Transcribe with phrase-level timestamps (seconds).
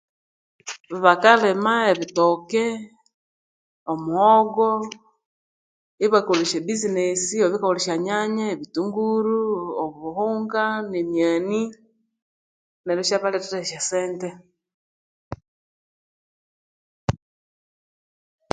[1.03, 2.65] Bakalhima ebitoke,
[3.93, 4.67] omuhogo,
[6.05, 9.39] ibakolha esya business I babya bakaghulya esyonyanya, ebitunguru
[9.83, 11.63] obuhunga nemyani
[12.85, 14.29] neryo isyabaletera esyosente.